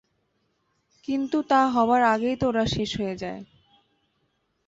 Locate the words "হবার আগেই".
1.67-2.35